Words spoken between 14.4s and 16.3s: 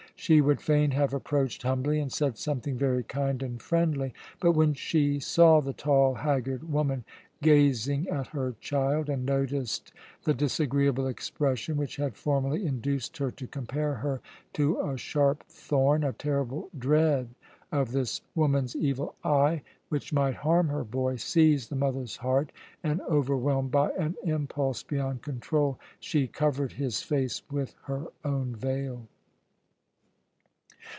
to a sharp thorn, a